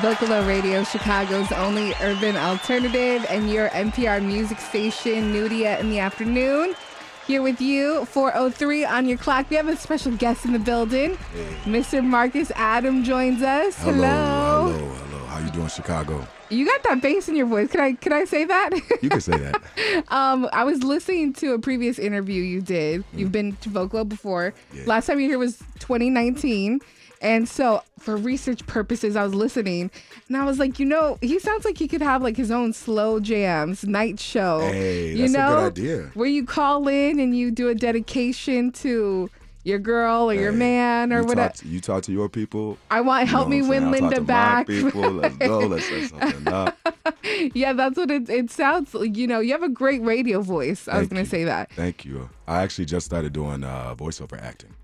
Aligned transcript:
Vocalo 0.00 0.48
Radio, 0.48 0.82
Chicago's 0.82 1.52
only 1.52 1.92
urban 2.00 2.34
alternative, 2.34 3.26
and 3.28 3.50
your 3.50 3.68
NPR 3.68 4.24
music 4.24 4.58
station, 4.58 5.30
Nudia 5.30 5.78
in 5.78 5.90
the 5.90 5.98
afternoon. 5.98 6.74
Here 7.26 7.42
with 7.42 7.60
you, 7.60 8.06
403 8.06 8.86
on 8.86 9.06
your 9.06 9.18
clock. 9.18 9.50
We 9.50 9.56
have 9.56 9.68
a 9.68 9.76
special 9.76 10.16
guest 10.16 10.46
in 10.46 10.54
the 10.54 10.58
building. 10.58 11.18
Mr. 11.64 12.02
Marcus 12.02 12.50
Atom 12.56 13.04
joins 13.04 13.42
us. 13.42 13.76
Hello, 13.76 14.72
hello, 14.72 14.88
hello. 14.88 15.26
How 15.26 15.38
you 15.38 15.50
doing, 15.50 15.68
Chicago? 15.68 16.26
You 16.48 16.64
got 16.64 16.82
that 16.84 17.02
bass 17.02 17.28
in 17.28 17.36
your 17.36 17.46
voice. 17.46 17.70
Can 17.70 17.80
I 17.80 17.92
can 17.92 18.14
I 18.14 18.24
say 18.24 18.46
that? 18.46 18.70
You 19.02 19.10
can 19.10 19.20
say 19.20 19.36
that. 19.36 20.04
um, 20.08 20.48
I 20.50 20.64
was 20.64 20.82
listening 20.82 21.34
to 21.34 21.52
a 21.52 21.58
previous 21.58 21.98
interview 21.98 22.42
you 22.42 22.62
did. 22.62 23.04
You've 23.12 23.32
been 23.32 23.54
to 23.56 23.68
Vocalo 23.68 24.08
before. 24.08 24.54
Yeah. 24.72 24.84
Last 24.86 25.08
time 25.08 25.20
you 25.20 25.26
were 25.26 25.32
here 25.32 25.38
was 25.38 25.58
2019. 25.80 26.80
And 27.20 27.48
so 27.48 27.82
for 27.98 28.16
research 28.16 28.66
purposes, 28.66 29.14
I 29.14 29.22
was 29.24 29.34
listening 29.34 29.90
and 30.28 30.36
I 30.36 30.44
was 30.44 30.58
like, 30.58 30.78
you 30.78 30.86
know, 30.86 31.18
he 31.20 31.38
sounds 31.38 31.64
like 31.64 31.76
he 31.76 31.86
could 31.86 32.00
have 32.00 32.22
like 32.22 32.36
his 32.36 32.50
own 32.50 32.72
slow 32.72 33.20
jams, 33.20 33.84
night 33.84 34.18
show. 34.18 34.60
Hey, 34.60 35.10
you 35.10 35.28
that's 35.28 35.34
a 35.34 35.38
know, 35.38 35.56
good 35.56 35.78
idea. 35.78 36.10
Where 36.14 36.28
you 36.28 36.46
call 36.46 36.88
in 36.88 37.20
and 37.20 37.36
you 37.36 37.50
do 37.50 37.68
a 37.68 37.74
dedication 37.74 38.72
to 38.72 39.30
your 39.62 39.78
girl 39.78 40.30
or 40.30 40.34
your 40.34 40.52
man 40.52 41.12
or 41.12 41.20
you 41.20 41.26
whatever. 41.26 41.48
Talk 41.48 41.56
to, 41.56 41.68
you 41.68 41.80
talk 41.80 42.02
to 42.04 42.12
your 42.12 42.28
people. 42.28 42.78
I 42.90 43.02
want 43.02 43.26
you 43.26 43.30
help 43.30 43.48
know 43.48 43.56
me 43.56 43.62
win? 43.68 43.90
Linda 43.90 44.20
back. 44.20 44.66
People, 44.66 45.10
let's 45.10 45.36
go. 45.36 45.58
Let's 45.66 45.86
set 45.86 46.08
something 46.08 46.48
up. 46.48 46.76
yeah, 47.54 47.74
that's 47.74 47.96
what 47.98 48.10
it, 48.10 48.30
it 48.30 48.50
sounds 48.50 48.94
like. 48.94 49.16
You 49.16 49.26
know, 49.26 49.40
you 49.40 49.52
have 49.52 49.62
a 49.62 49.68
great 49.68 50.02
radio 50.02 50.40
voice. 50.40 50.88
I 50.88 50.98
was 50.98 51.08
going 51.08 51.22
to 51.22 51.28
say 51.28 51.44
that. 51.44 51.70
Thank 51.72 52.04
you. 52.06 52.30
I 52.46 52.62
actually 52.62 52.86
just 52.86 53.04
started 53.04 53.34
doing 53.34 53.62
uh, 53.62 53.94
voiceover 53.94 54.40
acting. 54.40 54.74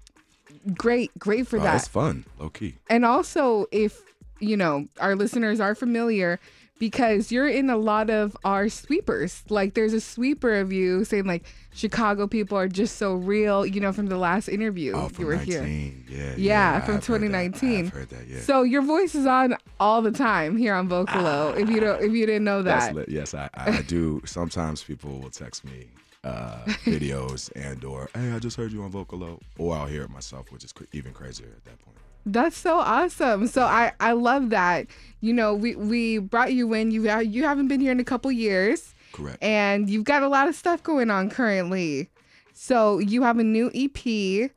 Great, 0.75 1.17
great 1.19 1.47
for 1.47 1.59
that. 1.61 1.77
it's 1.77 1.89
fun, 1.89 2.25
low 2.39 2.48
key. 2.48 2.75
And 2.89 3.05
also, 3.05 3.67
if 3.70 4.03
you 4.41 4.56
know 4.56 4.86
our 5.00 5.14
listeners 5.14 5.61
are 5.61 5.75
familiar, 5.75 6.39
because 6.78 7.33
you're 7.33 7.48
in 7.48 7.70
a 7.70 7.77
lot 7.77 8.11
of 8.11 8.36
our 8.45 8.69
sweepers. 8.69 9.42
Like, 9.48 9.75
there's 9.75 9.92
a 9.95 10.00
sweeper 10.00 10.55
of 10.56 10.73
you 10.73 11.05
saying 11.05 11.25
like 11.25 11.45
Chicago 11.73 12.27
people 12.27 12.58
are 12.58 12.69
just 12.69 12.97
so 12.97 13.14
real. 13.14 13.64
You 13.64 13.81
know, 13.81 13.92
from 13.92 14.06
the 14.06 14.19
last 14.19 14.48
interview 14.48 14.92
Oh, 14.95 15.11
you 15.19 15.27
were 15.27 15.36
here. 15.36 15.61
19. 15.61 16.05
Yeah, 16.08 16.19
yeah. 16.19 16.33
Yeah, 16.36 16.77
I 16.77 16.80
from 16.84 16.95
have 16.97 17.06
heard 17.06 17.23
that. 17.23 17.34
I 17.34 17.48
2019. 17.48 17.84
have 17.86 17.95
heard 17.95 18.08
that. 18.11 18.27
Yeah. 18.28 18.41
So 18.41 18.62
your 18.62 18.83
voice 18.83 19.14
is 19.14 19.27
on 19.27 19.56
all 19.80 20.03
the 20.03 20.12
time 20.12 20.56
here 20.56 20.75
on 20.75 20.89
Vocalo. 20.89 21.56
if 21.56 21.69
you 21.70 21.80
don't, 21.80 22.03
if 22.03 22.12
you 22.12 22.27
didn't 22.27 22.45
know 22.45 22.62
That's 22.62 22.92
that. 22.95 23.08
Yes, 23.08 23.34
I 23.34 23.48
I 23.55 23.83
do. 23.83 24.23
Sometimes 24.27 24.83
people 24.83 25.19
will 25.19 25.30
text 25.30 25.64
me 25.64 25.86
uh, 26.27 26.65
videos 26.85 27.51
and 27.55 27.85
or 27.85 28.09
hey, 28.15 28.33
I 28.33 28.39
just 28.39 28.57
heard 28.57 28.73
you 28.73 28.83
on 28.83 28.93
Vocalo, 28.93 29.41
or 29.59 29.77
I'll 29.77 29.87
hear 29.87 30.03
it 30.03 30.11
myself, 30.11 30.51
which 30.53 30.65
is 30.65 30.73
cr- 30.73 30.85
even 30.93 31.13
crazier 31.13 31.47
at 31.57 31.65
that 31.65 31.79
point. 31.79 31.97
That's 32.29 32.57
so 32.57 32.79
awesome. 32.79 33.47
So 33.47 33.63
I 33.63 33.93
I 34.01 34.13
love 34.13 34.51
that. 34.51 34.87
You 35.21 35.33
know, 35.33 35.55
we 35.55 35.77
we 35.77 36.19
brought 36.19 36.53
you 36.53 36.73
in. 36.75 36.91
You 36.91 37.03
you 37.21 37.45
haven't 37.45 37.69
been 37.69 37.81
here 37.81 37.93
in 37.93 38.01
a 38.01 38.05
couple 38.05 38.33
years, 38.33 38.95
Correct. 39.13 39.39
and 39.43 39.89
you've 39.89 40.05
got 40.05 40.23
a 40.23 40.29
lot 40.29 40.49
of 40.49 40.55
stuff 40.57 40.83
going 40.83 41.11
on 41.11 41.31
currently. 41.31 42.11
So 42.53 42.99
you 42.99 43.23
have 43.23 43.39
a 43.39 43.45
new 43.45 43.71
EP, 43.75 44.05
yes, 44.05 44.51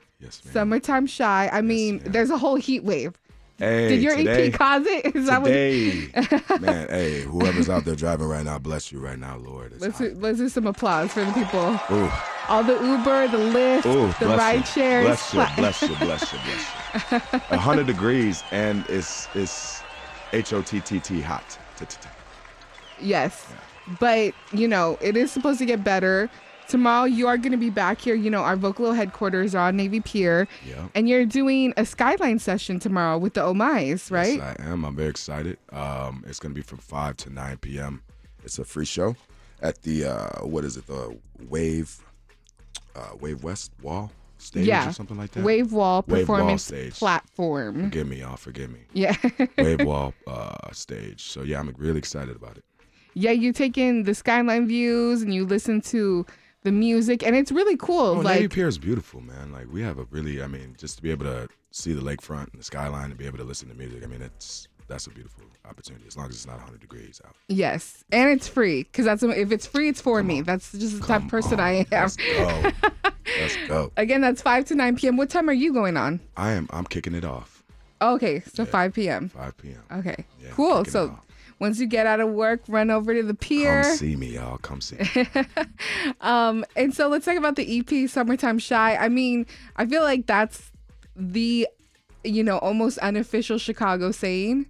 ma'am. 0.45 0.53
"Summertime 0.53 1.07
Chi." 1.07 1.49
I 1.51 1.61
mean, 1.61 1.97
ma'am. 1.97 2.11
there's 2.11 2.29
a 2.31 2.37
whole 2.37 2.55
heat 2.55 2.83
wave. 2.83 3.13
Hey, 3.59 3.89
Did 3.89 4.01
your 4.01 4.15
today, 4.15 4.47
EP 4.47 4.53
cause 4.53 4.85
it? 4.87 5.15
Is 5.15 5.27
that 5.27 5.41
what? 5.41 5.49
today, 5.49 6.07
man, 6.61 6.87
hey, 6.87 7.21
whoever's 7.23 7.69
out 7.69 7.83
there 7.83 7.95
driving 7.95 8.27
right 8.27 8.45
now, 8.45 8.57
bless 8.57 8.89
you 8.89 8.99
right 8.99 9.19
now, 9.19 9.35
Lord. 9.35 9.73
It's 9.73 9.81
Let's 9.81 9.97
hot. 9.97 10.03
do, 10.05 10.15
let's 10.19 10.37
do 10.37 10.47
some 10.47 10.65
applause 10.65 11.11
for 11.11 11.25
the 11.25 11.31
people. 11.33 11.77
Ooh, 11.91 12.09
All 12.47 12.63
the 12.63 12.73
Uber, 12.73 13.27
the 13.27 13.37
Lyft, 13.37 13.85
ooh, 13.85 14.13
the 14.25 14.31
ride 14.35 14.65
shares. 14.65 15.05
Bless 15.05 15.33
you, 15.33 15.45
bless 15.57 15.81
you, 15.81 15.95
bless 15.97 16.33
you, 16.33 16.39
bless 16.45 17.11
you. 17.11 17.39
A 17.51 17.57
hundred 17.57 17.85
degrees 17.87 18.43
and 18.51 18.85
it's 18.87 19.27
it's 19.35 19.83
H 20.31 20.53
O 20.53 20.61
T 20.61 20.79
T 20.79 20.99
T 21.01 21.19
hot. 21.19 21.57
Yes. 23.01 23.45
But, 23.99 24.33
you 24.51 24.67
know, 24.67 24.97
it 25.01 25.17
is 25.17 25.31
supposed 25.31 25.59
to 25.59 25.65
get 25.65 25.83
better. 25.83 26.29
Tomorrow 26.69 27.05
you 27.05 27.27
are 27.27 27.37
going 27.37 27.51
to 27.51 27.57
be 27.57 27.71
back 27.71 27.99
here. 27.99 28.13
You 28.13 28.29
know, 28.29 28.43
our 28.43 28.55
Vocalo 28.55 28.95
headquarters 28.95 29.55
are 29.55 29.69
on 29.69 29.75
Navy 29.75 30.01
Pier. 30.01 30.47
Yeah. 30.67 30.87
And 30.93 31.09
you're 31.09 31.25
doing 31.25 31.73
a 31.77 31.85
skyline 31.85 32.37
session 32.37 32.79
tomorrow 32.79 33.17
with 33.17 33.33
the 33.33 33.43
O'My's, 33.43 34.11
right? 34.11 34.37
Yes, 34.37 34.57
I 34.59 34.63
am. 34.63 34.85
I'm 34.85 34.95
very 34.95 35.09
excited. 35.09 35.57
Um, 35.71 36.23
it's 36.27 36.39
gonna 36.39 36.53
be 36.53 36.61
from 36.61 36.77
five 36.77 37.17
to 37.17 37.31
nine 37.31 37.57
p.m. 37.57 38.03
It's 38.43 38.59
a 38.59 38.63
free 38.63 38.85
show 38.85 39.15
at 39.63 39.81
the 39.81 40.05
uh, 40.05 40.45
what 40.45 40.63
is 40.63 40.77
it? 40.77 40.85
The 40.85 41.17
Wave, 41.47 42.03
uh, 42.95 43.15
Wave 43.19 43.43
West 43.43 43.71
Wall 43.81 44.11
stage 44.37 44.67
yeah. 44.67 44.87
or 44.87 44.93
something 44.93 45.17
like 45.17 45.31
that. 45.31 45.43
Wave 45.43 45.73
Wall 45.73 46.05
Wave 46.07 46.27
Performance 46.27 46.65
stage. 46.65 46.99
Platform. 46.99 47.85
Forgive 47.85 48.07
me, 48.07 48.19
y'all. 48.19 48.37
Forgive 48.37 48.69
me. 48.69 48.81
Yeah. 48.93 49.15
Wave 49.57 49.81
Wall 49.81 50.13
uh, 50.27 50.71
stage. 50.71 51.23
So 51.23 51.41
yeah, 51.41 51.59
I'm 51.59 51.73
really 51.79 51.97
excited 51.97 52.35
about 52.35 52.57
it. 52.57 52.63
yeah, 53.15 53.31
you 53.31 53.53
take 53.53 53.75
in 53.75 54.03
the 54.03 54.13
skyline 54.13 54.67
views 54.67 55.23
and 55.23 55.33
you 55.33 55.47
listen 55.47 55.81
to 55.81 56.27
the 56.63 56.71
music 56.71 57.23
and 57.23 57.35
it's 57.35 57.51
really 57.51 57.77
cool. 57.77 57.99
Oh, 58.17 58.21
Navy 58.21 58.41
like 58.43 58.51
Pier 58.51 58.67
is 58.67 58.77
beautiful, 58.77 59.21
man. 59.21 59.51
Like 59.51 59.71
we 59.71 59.81
have 59.81 59.97
a 59.97 60.03
really, 60.05 60.41
I 60.41 60.47
mean, 60.47 60.75
just 60.77 60.97
to 60.97 61.01
be 61.03 61.11
able 61.11 61.25
to 61.25 61.47
see 61.71 61.93
the 61.93 62.01
lakefront 62.01 62.51
and 62.51 62.59
the 62.59 62.63
skyline 62.63 63.05
and 63.05 63.17
be 63.17 63.25
able 63.25 63.37
to 63.37 63.43
listen 63.43 63.69
to 63.69 63.75
music. 63.75 64.03
I 64.03 64.07
mean, 64.07 64.21
it's 64.21 64.67
that's 64.87 65.05
a 65.07 65.11
beautiful 65.11 65.43
opportunity 65.69 66.05
as 66.07 66.17
long 66.17 66.27
as 66.27 66.33
it's 66.35 66.47
not 66.47 66.55
100 66.57 66.81
degrees 66.81 67.21
out. 67.25 67.35
yes, 67.47 68.03
and 68.11 68.29
it's 68.31 68.47
free 68.47 68.85
cuz 68.85 69.05
that's 69.05 69.21
if 69.23 69.51
it's 69.51 69.65
free 69.67 69.87
it's 69.87 70.01
for 70.01 70.23
me. 70.23 70.39
on. 70.39 70.43
That's 70.45 70.71
just 70.71 70.99
the 70.99 71.05
type 71.07 71.23
of 71.23 71.29
person 71.29 71.53
on, 71.53 71.59
I 71.59 71.71
am. 71.71 71.85
Let's 71.91 72.15
go. 72.17 72.71
let's 73.39 73.57
go. 73.67 73.91
Again, 73.97 74.21
that's 74.21 74.41
5 74.41 74.65
to 74.65 74.75
9 74.75 74.95
p.m. 74.95 75.15
What 75.17 75.29
time 75.29 75.47
are 75.49 75.53
you 75.53 75.71
going 75.73 75.95
on? 75.95 76.19
I 76.35 76.51
am. 76.51 76.67
I'm 76.71 76.85
kicking 76.85 77.13
it 77.13 77.23
off. 77.23 77.63
Okay, 78.01 78.41
so 78.51 78.65
5 78.65 78.93
p.m. 78.93 79.29
5 79.29 79.57
p.m. 79.57 79.83
Okay, 79.99 80.25
Yeah, 80.41 80.49
cool. 80.51 80.85
So. 80.85 81.19
Once 81.59 81.79
you 81.79 81.85
get 81.87 82.07
out 82.07 82.19
of 82.21 82.29
work, 82.29 82.61
run 82.69 82.89
over 82.89 83.13
to 83.13 83.21
the 83.21 83.33
pier. 83.33 83.83
Come 83.83 83.95
see 83.95 84.15
me, 84.15 84.35
y'all. 84.35 84.57
Come 84.59 84.79
see. 84.81 84.95
Me. 85.15 85.27
Um, 86.21 86.65
and 86.75 86.93
so 86.93 87.07
let's 87.07 87.25
talk 87.25 87.35
about 87.37 87.55
the 87.55 87.79
EP 87.79 88.09
"Summertime 88.09 88.59
Chi." 88.59 88.95
I 88.95 89.09
mean, 89.09 89.45
I 89.75 89.85
feel 89.85 90.01
like 90.03 90.25
that's 90.25 90.71
the, 91.15 91.67
you 92.23 92.43
know, 92.43 92.57
almost 92.59 92.97
unofficial 92.99 93.57
Chicago 93.57 94.11
saying 94.11 94.65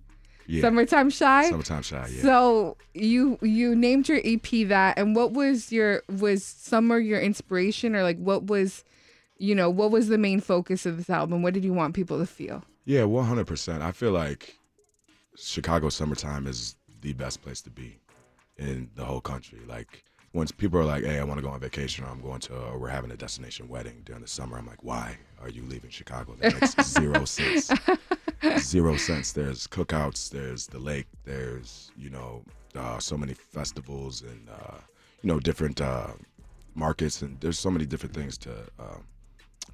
Yeah. 0.48 0.62
"Summertime 0.62 1.12
Chi." 1.12 1.50
Summertime 1.50 1.84
Chi. 1.84 2.08
Yeah. 2.12 2.22
So 2.22 2.78
you 2.94 3.38
you 3.42 3.76
named 3.76 4.10
your 4.10 4.20
EP 4.24 4.68
that, 4.68 4.98
and 4.98 5.16
what 5.16 5.32
was 5.34 5.72
your 5.72 6.04
was 6.10 6.44
summer 6.44 6.98
your 7.00 7.20
inspiration, 7.20 7.96
or 7.96 8.04
like 8.04 8.18
what 8.18 8.46
was, 8.48 8.84
you 9.38 9.54
know, 9.56 9.70
what 9.70 9.92
was 9.92 10.08
the 10.08 10.18
main 10.18 10.40
focus 10.40 10.86
of 10.86 10.98
this 10.98 11.10
album? 11.10 11.42
What 11.44 11.54
did 11.54 11.64
you 11.64 11.74
want 11.74 11.94
people 11.94 12.18
to 12.20 12.26
feel? 12.26 12.64
yeah. 12.86 13.04
100. 13.04 13.46
percent 13.46 13.84
I 13.84 13.92
feel 13.92 14.12
like 14.12 14.56
Chicago 15.36 15.90
summertime 15.90 16.48
is 16.48 16.76
the 17.02 17.14
best 17.14 17.42
place 17.42 17.62
to 17.62 17.70
be 17.70 18.00
in 18.58 18.90
the 18.96 19.06
whole 19.06 19.22
country. 19.22 19.60
Like 19.68 20.04
once 20.34 20.52
people 20.52 20.80
are 20.80 20.86
like, 20.86 21.04
"Hey, 21.04 21.20
I 21.20 21.24
want 21.24 21.38
to 21.38 21.42
go 21.42 21.50
on 21.50 21.60
vacation," 21.60 22.04
or 22.06 22.10
"I'm 22.10 22.22
going 22.22 22.40
to," 22.42 22.56
or 22.56 22.78
"We're 22.78 22.90
having 22.90 23.12
a 23.12 23.18
destination 23.18 23.68
wedding 23.68 24.02
during 24.06 24.22
the 24.22 24.28
summer," 24.28 24.58
I'm 24.58 24.68
like, 24.68 24.84
"Why 24.84 25.18
are 25.42 25.50
you 25.50 25.64
leaving 25.64 25.90
Chicago? 25.90 26.36
That 26.40 26.54
makes 26.54 26.76
zero 26.94 27.26
sense. 27.26 27.72
Zero 28.60 28.96
sense. 28.98 29.32
There's 29.32 29.68
cookouts. 29.68 30.30
There's 30.30 30.68
the 30.68 30.80
lake. 30.80 31.08
There's 31.24 31.92
you 31.98 32.10
know 32.10 32.44
uh, 32.76 33.00
so 33.00 33.18
many 33.18 33.34
festivals 33.34 34.22
and 34.22 34.50
uh, 34.50 34.78
you 35.22 35.28
know 35.28 35.40
different 35.40 35.82
uh, 35.82 36.12
markets 36.76 37.22
and 37.22 37.40
there's 37.42 37.60
so 37.60 37.70
many 37.70 37.86
different 37.86 38.16
things 38.16 38.38
to 38.38 38.52
um, 38.80 39.04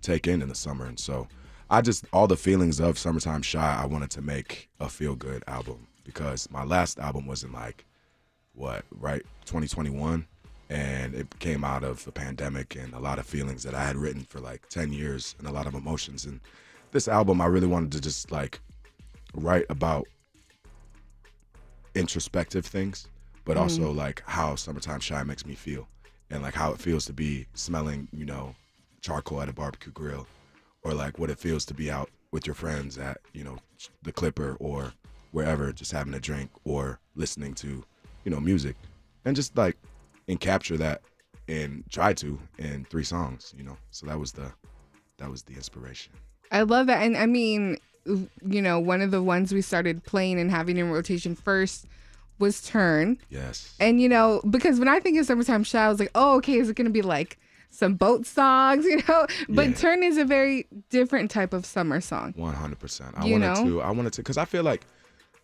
take 0.01 0.27
in 0.27 0.41
in 0.41 0.49
the 0.49 0.55
summer. 0.55 0.85
And 0.85 0.99
so 0.99 1.27
I 1.69 1.81
just 1.81 2.05
all 2.13 2.27
the 2.27 2.37
feelings 2.37 2.79
of 2.79 2.97
summertime 2.97 3.41
Chi. 3.41 3.59
I 3.59 3.85
wanted 3.85 4.11
to 4.11 4.21
make 4.21 4.69
a 4.79 4.87
feel 4.87 5.15
good 5.15 5.43
album 5.47 5.87
because 6.03 6.49
my 6.51 6.63
last 6.63 6.99
album 6.99 7.25
was 7.25 7.43
in 7.43 7.51
like 7.51 7.85
what 8.53 8.85
right 8.91 9.23
2021 9.45 10.25
and 10.69 11.15
it 11.15 11.39
came 11.39 11.63
out 11.63 11.83
of 11.83 12.05
the 12.05 12.11
pandemic 12.11 12.75
and 12.75 12.93
a 12.93 12.99
lot 12.99 13.19
of 13.19 13.25
feelings 13.25 13.63
that 13.63 13.73
I 13.73 13.83
had 13.83 13.97
written 13.97 14.23
for 14.23 14.39
like 14.39 14.67
10 14.69 14.93
years 14.93 15.35
and 15.39 15.47
a 15.47 15.51
lot 15.51 15.65
of 15.65 15.73
emotions 15.73 16.25
and 16.25 16.39
this 16.91 17.07
album 17.07 17.41
I 17.41 17.47
really 17.47 17.67
wanted 17.67 17.91
to 17.93 18.01
just 18.01 18.31
like 18.31 18.59
write 19.33 19.65
about 19.69 20.07
introspective 21.95 22.65
things 22.65 23.07
but 23.43 23.57
also 23.57 23.91
mm. 23.91 23.95
like 23.95 24.21
how 24.25 24.55
summertime 24.55 24.99
Chi 24.99 25.21
makes 25.23 25.45
me 25.45 25.55
feel 25.55 25.87
and 26.29 26.43
like 26.43 26.53
how 26.53 26.71
it 26.71 26.79
feels 26.79 27.05
to 27.05 27.13
be 27.13 27.47
smelling 27.55 28.07
you 28.13 28.25
know 28.25 28.55
charcoal 29.01 29.41
at 29.41 29.49
a 29.49 29.53
barbecue 29.53 29.91
grill 29.91 30.27
or 30.85 30.93
like 30.93 31.19
what 31.19 31.29
it 31.29 31.37
feels 31.37 31.65
to 31.65 31.73
be 31.73 31.91
out 31.91 32.09
with 32.31 32.47
your 32.47 32.53
friends 32.53 32.97
at 32.97 33.17
you 33.33 33.43
know 33.43 33.57
the 34.03 34.11
clipper 34.11 34.55
or 34.61 34.93
wherever 35.31 35.73
just 35.73 35.91
having 35.91 36.13
a 36.13 36.19
drink 36.19 36.49
or 36.63 36.99
listening 37.15 37.53
to 37.53 37.83
you 38.23 38.31
know 38.31 38.39
music 38.39 38.77
and 39.25 39.35
just 39.35 39.57
like 39.57 39.75
and 40.29 40.39
capture 40.39 40.77
that 40.77 41.01
and 41.49 41.83
try 41.89 42.13
to 42.13 42.39
in 42.57 42.85
three 42.85 43.03
songs 43.03 43.53
you 43.57 43.63
know 43.63 43.75
so 43.91 44.05
that 44.05 44.17
was 44.17 44.31
the 44.31 44.49
that 45.17 45.29
was 45.29 45.43
the 45.43 45.53
inspiration 45.53 46.13
I 46.51 46.61
love 46.61 46.87
that. 46.87 47.03
And 47.03 47.17
I 47.17 47.25
mean, 47.25 47.77
you 48.05 48.61
know, 48.61 48.79
one 48.79 49.01
of 49.01 49.11
the 49.11 49.21
ones 49.21 49.53
we 49.53 49.61
started 49.61 50.03
playing 50.03 50.39
and 50.39 50.51
having 50.51 50.77
in 50.77 50.91
rotation 50.91 51.35
first 51.35 51.85
was 52.39 52.61
Turn. 52.61 53.17
yes 53.29 53.75
And, 53.79 54.01
you 54.01 54.09
know, 54.09 54.41
because 54.49 54.79
when 54.79 54.87
I 54.87 54.99
think 54.99 55.17
of 55.17 55.25
Summertime 55.25 55.63
Chi, 55.63 55.83
I 55.83 55.89
was 55.89 55.99
like, 55.99 56.11
oh, 56.15 56.35
okay, 56.37 56.57
is 56.57 56.69
it 56.69 56.75
going 56.75 56.85
to 56.85 56.91
be 56.91 57.01
like 57.01 57.39
some 57.75 57.95
boat 57.95 58.25
songs, 58.25 58.85
you 58.91 59.01
know? 59.07 59.27
But 59.49 59.69
Yeah. 59.69 59.73
Turn 59.75 60.03
is 60.03 60.17
a 60.17 60.25
very 60.25 60.67
different 60.89 61.29
type 61.31 61.53
of 61.53 61.65
summer 61.65 62.01
song. 62.01 62.33
100% 62.33 63.13
i 63.17 63.25
You 63.25 63.33
wanted 63.33 63.53
know? 63.53 63.63
to 63.65 63.81
i 63.81 63.91
wanted 63.91 64.13
to 64.13 64.21
because 64.21 64.37
i 64.37 64.45
feel 64.45 64.63
like 64.63 64.85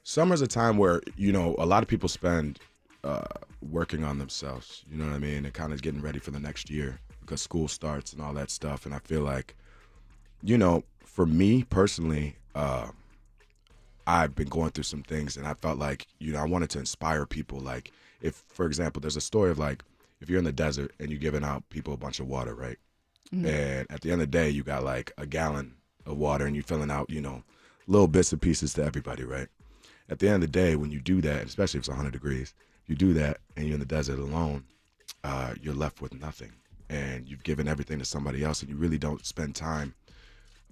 summer's 0.04 0.42
a 0.42 0.48
time 0.48 0.78
where 0.78 1.02
you 1.16 1.32
know 1.32 1.56
a 1.60 1.66
lot 1.66 1.84
of 1.84 1.90
people 1.90 2.10
spend 2.10 2.60
uh, 3.04 3.22
working 3.70 4.04
on 4.04 4.18
themselves. 4.20 4.84
You 4.90 4.98
know 4.98 5.06
what 5.06 5.16
I 5.16 5.20
mean, 5.20 5.46
and 5.46 5.54
kind 5.54 5.74
of 5.74 5.82
getting 5.82 6.02
ready 6.02 6.20
for 6.20 6.32
the 6.32 6.40
next 6.40 6.70
year 6.70 7.00
because 7.22 7.42
school 7.42 7.68
starts 7.68 8.14
and 8.14 8.22
all 8.22 8.34
that 8.34 8.50
stuff. 8.50 8.86
And 8.86 8.94
I 8.94 9.00
feel 9.00 9.22
like, 9.22 9.56
you 10.44 10.58
know, 10.58 10.84
for 11.06 11.26
me 11.26 11.64
personally, 11.64 12.36
uh, 12.56 12.90
I've 14.08 14.36
been 14.36 14.50
going 14.50 14.72
through 14.72 14.84
some 14.84 15.04
things, 15.04 15.38
and 15.38 15.48
I 15.48 15.54
felt 15.54 15.78
like 15.78 16.08
you 16.20 16.34
know 16.34 16.40
I 16.40 16.46
wanted 16.46 16.70
to 16.72 16.80
inspire 16.80 17.26
people. 17.26 17.60
Like 17.60 17.92
if, 18.22 18.44
for 18.48 18.66
example, 18.66 19.00
there's 19.02 19.16
a 19.18 19.22
story 19.22 19.52
of 19.52 19.60
like 19.60 19.84
if 20.22 20.30
you're 20.30 20.40
in 20.40 20.46
the 20.46 20.52
desert 20.52 20.92
and 21.00 21.10
you're 21.10 21.20
giving 21.20 21.44
out 21.44 21.68
people 21.70 21.94
a 21.94 21.98
bunch 21.98 22.20
of 22.20 22.28
water, 22.28 22.56
right? 22.56 22.78
And 23.46 23.92
at 23.92 24.02
the 24.02 24.12
end 24.12 24.22
of 24.22 24.32
the 24.32 24.38
day, 24.38 24.50
you 24.50 24.64
got 24.64 24.84
like 24.84 25.12
a 25.18 25.26
gallon 25.26 25.76
of 26.06 26.18
water, 26.18 26.46
and 26.46 26.56
you're 26.56 26.64
filling 26.64 26.92
out, 26.92 27.10
you 27.10 27.22
know, 27.22 27.44
little 27.88 28.08
bits 28.08 28.32
and 28.32 28.42
pieces 28.42 28.74
to 28.74 28.84
everybody, 28.84 29.24
right? 29.24 29.48
At 30.10 30.20
the 30.20 30.28
end 30.28 30.36
of 30.36 30.42
the 30.42 30.48
day, 30.48 30.76
when 30.76 30.92
you 30.92 31.00
do 31.00 31.22
that, 31.22 31.46
especially 31.46 31.78
if 31.78 31.84
it's 31.84 31.90
100 31.90 32.12
degrees, 32.12 32.54
you 32.88 32.96
do 32.96 33.14
that, 33.14 33.38
and 33.56 33.66
you're 33.66 33.76
in 33.76 33.80
the 33.80 33.86
desert 33.86 34.20
alone, 34.20 34.66
uh, 35.24 35.54
you're 35.62 35.74
left 35.74 36.02
with 36.02 36.14
nothing, 36.20 36.52
and 36.90 37.28
you've 37.28 37.44
given 37.44 37.68
everything 37.68 38.00
to 38.00 38.06
somebody 38.06 38.44
else, 38.44 38.62
and 38.62 38.70
you 38.70 38.76
really 38.76 38.98
don't 38.98 39.26
spend 39.26 39.56
time 39.56 39.94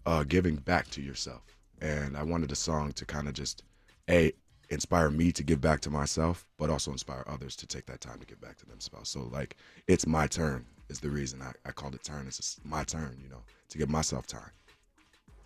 uh, 0.06 0.24
giving 0.24 0.56
back 0.56 0.90
to 0.90 1.02
yourself. 1.02 1.42
And 1.82 2.18
I 2.18 2.24
wanted 2.24 2.50
the 2.50 2.56
song 2.56 2.92
to 2.94 3.06
kind 3.06 3.28
of 3.28 3.34
just 3.34 3.64
a 4.10 4.34
inspire 4.70 5.10
me 5.10 5.32
to 5.32 5.44
give 5.44 5.62
back 5.62 5.80
to 5.82 5.90
myself, 5.90 6.46
but 6.58 6.70
also 6.70 6.92
inspire 6.92 7.24
others 7.28 7.56
to 7.58 7.68
take 7.68 7.86
that 7.88 8.02
time 8.02 8.20
to 8.20 8.26
give 8.26 8.40
back 8.42 8.58
to 8.58 8.66
themselves. 8.66 9.10
So 9.10 9.30
like, 9.32 9.56
it's 9.88 10.06
my 10.06 10.28
turn 10.28 10.66
is 10.90 11.00
the 11.00 11.10
reason 11.10 11.42
I, 11.42 11.52
I 11.68 11.72
called 11.72 11.96
it 11.96 12.04
turn. 12.04 12.26
It's 12.28 12.60
my 12.64 12.84
turn, 12.84 13.18
you 13.24 13.30
know, 13.30 13.42
to 13.70 13.78
give 13.78 13.90
myself 13.90 14.28
time. 14.28 14.52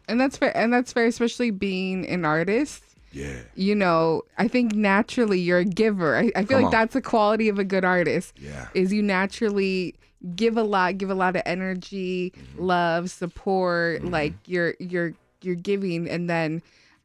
And 0.07 0.19
that's 0.19 0.37
fair. 0.37 0.55
And 0.57 0.73
that's 0.73 0.91
fair, 0.91 1.05
especially 1.05 1.51
being 1.51 2.07
an 2.09 2.25
artist. 2.25 2.83
Yeah. 3.13 3.39
You 3.55 3.75
know, 3.75 4.23
I 4.37 4.47
think 4.47 4.73
naturally 4.73 5.39
you're 5.39 5.59
a 5.59 5.65
giver. 5.65 6.17
I, 6.17 6.31
I 6.35 6.39
feel 6.43 6.57
Come 6.57 6.57
like 6.57 6.65
on. 6.65 6.71
that's 6.71 6.95
a 6.95 7.01
quality 7.01 7.47
of 7.47 7.59
a 7.59 7.63
good 7.63 7.85
artist. 7.85 8.33
Yeah. 8.37 8.67
Is 8.73 8.91
you 8.91 9.01
naturally 9.03 9.95
give 10.35 10.57
a 10.57 10.63
lot, 10.63 10.97
give 10.97 11.09
a 11.09 11.15
lot 11.15 11.35
of 11.35 11.43
energy, 11.45 12.33
Mm-hmm. 12.35 12.63
love, 12.63 13.09
support, 13.11 14.03
like 14.03 14.33
you're 14.45 14.73
you're 14.79 15.13
you're 15.41 15.55
giving 15.55 16.09
and 16.09 16.29
then 16.29 16.61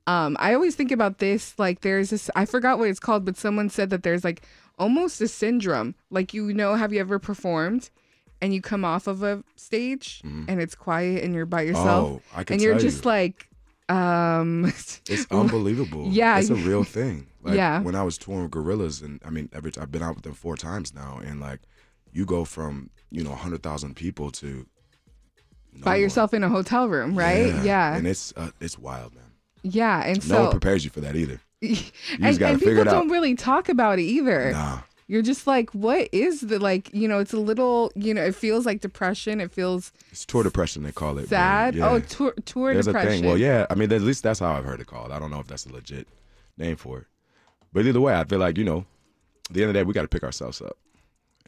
um 0.09 0.37
I 0.41 0.55
always 0.55 0.75
think 0.75 0.91
about 0.93 1.19
this 1.19 1.55
like 1.59 1.81
there's 1.83 2.11
this 2.11 2.31
I 2.35 2.45
forgot 2.47 2.79
what 2.79 2.89
it's 2.89 3.01
called, 3.01 3.25
but 3.25 3.37
someone 3.37 3.69
said 3.69 3.91
that 3.91 4.03
there's 4.03 4.25
like 4.25 4.43
almost 4.79 5.21
a 5.21 5.29
syndrome. 5.29 5.95
Like 6.11 6.33
you 6.35 6.53
know, 6.55 6.75
have 6.75 6.93
you 6.93 7.01
ever 7.01 7.19
performed 7.19 7.91
and 8.41 8.55
you 8.55 8.61
come 8.63 8.85
off 8.85 9.07
of 9.09 9.23
a 9.23 9.43
stage 9.57 10.21
and 10.25 10.61
it's 10.61 10.75
quiet 10.75 11.25
and 11.25 11.35
you're 11.35 11.47
by 11.47 11.63
yourself. 11.63 12.09
Oh, 12.09 12.23
I 12.35 12.45
can 12.45 12.55
and 12.55 12.63
you're 12.63 12.79
just 12.79 13.05
you. 13.05 13.11
like 13.11 13.49
um 13.89 14.65
It's 14.67 15.27
unbelievable. 15.31 16.09
Yeah. 16.11 16.39
it's 16.39 16.51
a 16.51 16.55
real 16.55 16.85
thing. 16.85 17.27
Like 17.41 17.55
Yeah. 17.57 17.81
when 17.83 17.95
I 17.95 18.03
was 18.03 18.19
touring 18.19 18.43
with 18.43 18.51
Gorillaz, 18.51 19.01
and 19.03 19.21
I 19.25 19.31
mean, 19.31 19.49
every 19.53 19.71
I've 19.81 19.93
been 19.93 20.03
out 20.03 20.17
with 20.17 20.25
them 20.25 20.35
four 20.35 20.57
times 20.57 20.93
now, 20.93 21.21
and 21.25 21.41
like 21.41 21.61
you 22.13 22.27
go 22.27 22.45
from 22.45 22.91
you 23.11 23.23
know 23.23 23.33
hundred 23.35 23.63
thousand 23.63 23.95
people 23.95 24.31
to 24.33 24.67
no 25.73 25.85
by 25.85 25.93
one. 25.93 26.01
yourself 26.01 26.35
in 26.35 26.43
a 26.43 26.49
hotel 26.49 26.89
room, 26.89 27.17
right? 27.17 27.55
Yeah. 27.63 27.95
and 27.97 28.07
it's 28.09 28.33
uh, 28.37 28.51
it's 28.61 28.77
wild, 28.77 29.15
man. 29.15 29.28
Yeah. 29.73 30.03
And 30.05 30.23
so 30.23 30.35
no 30.35 30.43
one 30.43 30.51
prepares 30.51 30.85
you 30.85 30.91
for 30.91 31.01
that 31.01 31.17
either. 31.17 31.41
and, 31.63 31.77
just 32.23 32.41
and 32.41 32.61
people 32.61 32.85
don't 32.85 33.09
really 33.09 33.35
talk 33.35 33.69
about 33.69 33.99
it 33.99 34.03
either. 34.03 34.53
Nah, 34.53 34.81
You're 35.09 35.23
just 35.23 35.47
like, 35.47 35.71
what 35.71 36.09
is 36.13 36.43
the 36.43 36.59
like, 36.59 36.93
you 36.95 37.09
know, 37.09 37.19
it's 37.19 37.33
a 37.33 37.39
little, 37.39 37.91
you 37.97 38.15
know, 38.15 38.25
it 38.25 38.35
feels 38.35 38.65
like 38.65 38.81
depression. 38.81 39.41
It 39.41 39.51
feels 39.51 39.93
it's 40.11 40.25
tour 40.25 40.45
depression 40.45 40.85
they 40.85 40.93
call 40.93 41.19
it. 41.19 41.29
sad. 41.29 41.75
yeah. 41.75 41.89
Oh, 41.89 41.99
tour, 42.01 42.33
tour 42.45 42.73
There's 42.73 42.87
depression. 42.87 43.11
a 43.11 43.17
thing. 43.17 43.25
Well, 43.25 43.39
yeah. 43.39 43.67
I 43.71 43.75
mean, 43.75 43.93
at 43.93 44.03
least 44.03 44.23
that's 44.23 44.39
how 44.39 44.53
I've 44.53 44.65
heard 44.65 44.81
it 44.81 44.87
called. 44.87 45.11
I 45.11 45.19
don't 45.19 45.31
know 45.31 45.41
if 45.41 45.49
that's 45.49 45.67
a 45.67 45.73
legit 45.73 46.07
name 46.57 46.77
for 46.77 47.01
it, 47.01 47.07
but 47.73 47.85
either 47.87 48.01
way, 48.01 48.15
I 48.15 48.25
feel 48.25 48.39
like 48.39 48.57
you 48.57 48.65
know, 48.65 48.87
at 49.49 49.55
the 49.55 49.63
end 49.63 49.71
of 49.71 49.75
the 49.75 49.81
day, 49.81 49.85
we 49.85 49.93
got 49.95 50.03
to 50.03 50.09
pick 50.09 50.23
ourselves 50.23 50.63
up. 50.63 50.77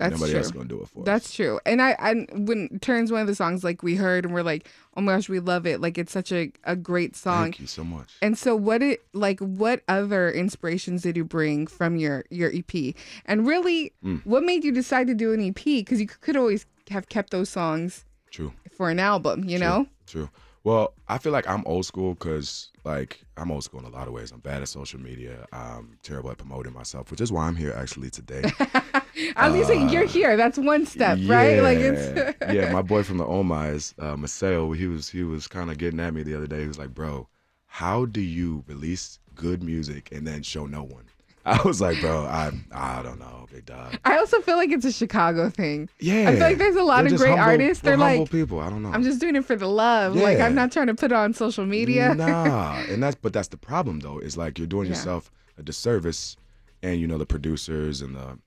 That's 0.00 0.12
Nobody 0.12 0.32
true. 0.32 0.38
else 0.40 0.50
gonna 0.50 0.64
do 0.64 0.80
it 0.80 0.88
for 0.88 1.00
us. 1.00 1.04
That's 1.04 1.34
true. 1.34 1.60
And 1.66 1.82
I, 1.82 1.94
I 1.98 2.14
when 2.32 2.78
turns 2.80 3.12
one 3.12 3.20
of 3.20 3.26
the 3.26 3.34
songs 3.34 3.62
like 3.62 3.82
we 3.82 3.96
heard 3.96 4.24
and 4.24 4.32
we're 4.32 4.42
like, 4.42 4.66
oh 4.96 5.02
my 5.02 5.12
gosh, 5.14 5.28
we 5.28 5.40
love 5.40 5.66
it. 5.66 5.80
Like 5.82 5.98
it's 5.98 6.10
such 6.10 6.32
a, 6.32 6.50
a 6.64 6.74
great 6.74 7.14
song. 7.16 7.42
Thank 7.44 7.60
you 7.60 7.66
so 7.66 7.84
much. 7.84 8.14
And 8.22 8.38
so 8.38 8.56
what 8.56 8.80
it 8.82 9.04
like 9.12 9.38
what 9.40 9.82
other 9.88 10.30
inspirations 10.30 11.02
did 11.02 11.18
you 11.18 11.24
bring 11.24 11.66
from 11.66 11.96
your 11.98 12.24
your 12.30 12.50
EP? 12.54 12.94
And 13.26 13.46
really 13.46 13.92
Mm. 14.02 14.24
what 14.24 14.42
made 14.42 14.64
you 14.64 14.72
decide 14.72 15.06
to 15.08 15.14
do 15.14 15.34
an 15.34 15.40
EP 15.42 15.84
cuz 15.84 16.00
you 16.00 16.06
could 16.06 16.36
always 16.36 16.64
have 16.88 17.10
kept 17.10 17.30
those 17.30 17.50
songs 17.50 18.06
True. 18.30 18.54
for 18.74 18.88
an 18.88 18.98
album, 18.98 19.44
you 19.44 19.58
know? 19.58 19.86
True. 20.06 20.30
Well, 20.64 20.92
I 21.08 21.18
feel 21.18 21.32
like 21.32 21.48
I'm 21.48 21.62
old 21.64 21.86
school 21.86 22.12
because, 22.14 22.68
like, 22.84 23.22
I'm 23.38 23.50
old 23.50 23.64
school 23.64 23.80
in 23.80 23.86
a 23.86 23.90
lot 23.90 24.08
of 24.08 24.12
ways. 24.12 24.30
I'm 24.30 24.40
bad 24.40 24.60
at 24.60 24.68
social 24.68 25.00
media. 25.00 25.46
I'm 25.54 25.96
terrible 26.02 26.30
at 26.30 26.36
promoting 26.36 26.74
myself, 26.74 27.10
which 27.10 27.22
is 27.22 27.32
why 27.32 27.46
I'm 27.46 27.56
here 27.56 27.72
actually 27.74 28.10
today. 28.10 28.42
At 29.36 29.52
least 29.52 29.70
you're 29.92 30.06
here. 30.06 30.36
That's 30.36 30.58
one 30.58 30.86
step, 30.86 31.18
right? 31.24 31.60
Like 31.62 31.78
it's 31.78 32.36
Yeah. 32.42 32.52
yeah. 32.66 32.72
My 32.72 32.82
boy 32.82 33.02
from 33.02 33.18
the 33.18 33.24
O'My's, 33.26 33.94
uh, 33.98 34.16
Maceo, 34.16 34.72
he 34.72 34.86
was 34.86 35.08
he 35.08 35.22
was 35.24 35.46
kind 35.48 35.70
of 35.70 35.78
getting 35.78 36.00
at 36.00 36.14
me 36.14 36.22
the 36.22 36.34
other 36.36 36.46
day. 36.46 36.60
He 36.62 36.66
was 36.68 36.78
like, 36.78 36.94
"Bro, 36.94 37.28
how 37.66 38.04
do 38.06 38.20
you 38.20 38.64
release 38.66 39.18
good 39.34 39.62
music 39.62 40.10
and 40.12 40.26
then 40.26 40.42
show 40.42 40.66
no 40.66 40.82
one?" 40.82 41.04
I 41.46 41.60
was 41.62 41.80
like, 41.80 42.00
"Bro, 42.00 42.24
I 42.26 42.50
I 42.70 43.02
don't 43.02 43.18
know, 43.18 43.46
big 43.50 43.64
dog." 43.64 43.98
I 44.04 44.18
also 44.18 44.40
feel 44.42 44.56
like 44.56 44.70
it's 44.70 44.84
a 44.84 44.92
Chicago 44.92 45.48
thing. 45.48 45.88
Yeah, 45.98 46.28
I 46.28 46.32
feel 46.32 46.40
like 46.40 46.58
there's 46.58 46.76
a 46.76 46.82
lot 46.82 47.04
They're 47.04 47.14
of 47.14 47.18
great 47.18 47.30
humble- 47.30 47.44
artists. 47.44 47.82
They're 47.82 47.96
like, 47.96 48.30
people. 48.30 48.60
I 48.60 48.68
don't 48.68 48.82
know. 48.82 48.90
I'm 48.92 49.02
just 49.02 49.20
doing 49.20 49.36
it 49.36 49.44
for 49.46 49.56
the 49.56 49.66
love. 49.66 50.14
Like 50.16 50.38
I'm 50.38 50.54
not 50.54 50.70
trying 50.70 50.88
to 50.88 50.94
put 50.94 51.12
it 51.12 51.16
on 51.16 51.32
social 51.32 51.64
media. 51.64 52.14
Nah, 52.14 52.74
and 52.90 53.02
that's 53.02 53.16
but 53.16 53.32
that's 53.32 53.48
the 53.48 53.56
problem 53.56 54.00
though. 54.00 54.18
Is 54.18 54.36
like 54.36 54.58
you're 54.58 54.66
doing 54.68 54.84
Yeah. 54.86 54.90
yourself 54.96 55.30
a 55.56 55.62
disservice, 55.62 56.36
and 56.82 57.00
you 57.00 57.06
know 57.06 57.16
the 57.18 57.26
producers 57.26 58.02
and 58.02 58.14
the 58.14 58.38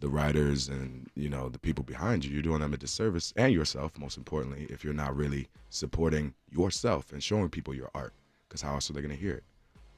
the 0.00 0.08
writers 0.08 0.68
and 0.68 1.08
you 1.14 1.28
know 1.28 1.48
the 1.48 1.58
people 1.58 1.84
behind 1.84 2.24
you. 2.24 2.32
You're 2.32 2.42
doing 2.42 2.60
them 2.60 2.74
a 2.74 2.76
disservice 2.76 3.32
and 3.36 3.52
yourself, 3.52 3.98
most 3.98 4.16
importantly, 4.16 4.66
if 4.70 4.84
you're 4.84 4.94
not 4.94 5.16
really 5.16 5.48
supporting 5.70 6.34
yourself 6.50 7.12
and 7.12 7.22
showing 7.22 7.48
people 7.48 7.74
your 7.74 7.90
art. 7.94 8.12
Because 8.48 8.62
how 8.62 8.74
else 8.74 8.88
are 8.90 8.92
they 8.92 9.02
gonna 9.02 9.14
hear 9.14 9.34
it? 9.34 9.44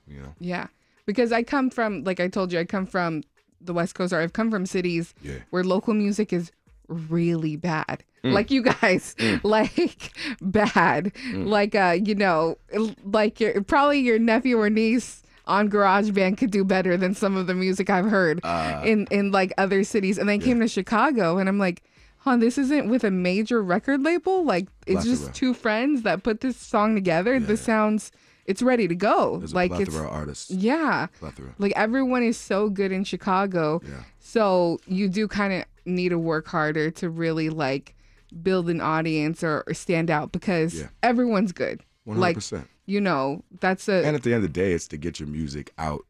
You 0.07 0.23
know? 0.23 0.35
Yeah. 0.41 0.67
Because 1.07 1.33
I 1.33 1.43
come 1.43 1.71
from, 1.71 2.05
like 2.05 2.21
I 2.21 2.29
told 2.29 2.53
you, 2.53 2.59
I 2.59 2.65
come 2.65 2.87
from 2.87 3.23
the 3.61 3.73
West 3.73 3.95
Coast, 3.95 4.13
or 4.13 4.21
I've 4.21 4.33
come 4.33 4.51
from 4.51 4.67
cities 4.67 5.15
Yeah. 5.23 5.39
where 5.51 5.65
local 5.65 5.95
music 5.95 6.33
is 6.33 6.51
really 6.89 7.57
bad. 7.57 8.05
Mm. 8.25 8.33
Like 8.33 8.51
you 8.51 8.63
guys, 8.63 9.15
mm. 9.19 9.41
like 9.45 10.13
bad. 10.41 11.13
Mm. 11.31 11.47
Like, 11.47 11.75
uh, 11.75 11.97
you 12.03 12.15
know, 12.15 12.57
like 13.05 13.41
your 13.41 13.63
probably 13.63 14.01
your 14.01 14.19
nephew 14.19 14.59
or 14.59 14.71
niece 14.71 15.23
on 15.51 15.69
GarageBand 15.69 16.39
could 16.39 16.51
do 16.51 16.65
better 16.65 16.97
than 16.97 17.15
some 17.15 17.37
of 17.37 17.47
the 17.47 17.55
music 17.55 17.91
I've 17.91 18.07
heard 18.11 18.41
uh, 18.45 18.83
in 18.85 19.07
in 19.11 19.33
like 19.33 19.53
other 19.59 19.85
cities. 19.85 20.17
And 20.19 20.29
they 20.29 20.39
came 20.39 20.61
to 20.61 20.69
Chicago, 20.69 21.39
and 21.39 21.49
I'm 21.49 21.59
like, 21.59 21.83
huh, 22.19 22.37
this 22.37 22.57
isn't 22.57 22.89
with 22.89 23.03
a 23.05 23.11
major 23.11 23.63
record 23.63 24.03
label. 24.03 24.45
Like, 24.45 24.69
it's 24.87 25.05
Plethora. 25.05 25.11
just 25.11 25.35
two 25.35 25.53
friends 25.55 26.03
that 26.03 26.23
put 26.23 26.41
this 26.41 26.57
song 26.57 26.95
together. 26.95 27.41
This 27.41 27.61
sounds, 27.61 28.13
it's 28.47 28.63
ready 28.63 28.87
to 28.89 28.95
go. 28.95 29.39
There's 29.39 29.55
like, 29.55 29.73
it's 29.73 29.97
artists. 29.97 30.51
yeah. 30.51 31.07
Plethora. 31.19 31.55
Like 31.59 31.73
everyone 31.77 32.23
is 32.23 32.37
so 32.39 32.69
good 32.71 32.93
in 32.93 33.05
Chicago. 33.05 33.81
Yeah. 33.85 34.05
So 34.19 34.79
you 34.87 35.09
do 35.09 35.27
kind 35.29 35.53
of 35.53 35.65
need 35.87 36.11
to 36.11 36.19
work 36.19 36.47
harder 36.47 36.91
to 36.93 37.11
really 37.11 37.49
like 37.51 37.95
build 38.43 38.69
an 38.71 38.81
audience 38.81 39.43
or, 39.43 39.65
or 39.67 39.75
stand 39.75 40.11
out 40.11 40.31
because 40.31 40.75
Yeah. 40.79 40.89
everyone's 41.03 41.53
good. 41.53 41.81
One 42.05 42.17
hundred 42.17 42.21
Like, 42.29 42.35
percent. 42.37 42.69
You 42.91 43.01
know, 43.01 43.45
that's 43.61 43.89
a 43.89 44.05
And 44.07 44.17
at 44.17 44.23
the 44.25 44.31
end 44.35 44.45
of 44.45 44.53
the 44.53 44.61
day, 44.63 44.73
it's 44.73 44.89
to 44.89 44.97
get 44.97 45.21
your 45.21 45.29
music 45.29 45.73
out 45.79 46.05